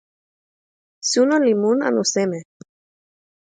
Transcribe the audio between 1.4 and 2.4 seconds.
li mun anu seme?